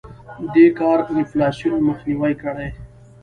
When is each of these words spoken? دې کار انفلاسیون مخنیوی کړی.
دې 0.53 0.65
کار 0.79 0.99
انفلاسیون 1.13 1.79
مخنیوی 1.89 2.33
کړی. 2.41 2.69